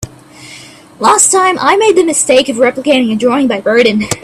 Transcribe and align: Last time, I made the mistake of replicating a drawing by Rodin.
Last 0.99 1.31
time, 1.31 1.59
I 1.59 1.77
made 1.77 1.95
the 1.95 2.03
mistake 2.03 2.49
of 2.49 2.55
replicating 2.55 3.13
a 3.13 3.15
drawing 3.15 3.47
by 3.47 3.59
Rodin. 3.59 4.05